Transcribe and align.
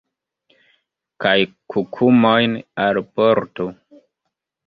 Kaj 1.25 1.33
kukumojn 1.73 2.57
alportu. 2.87 3.67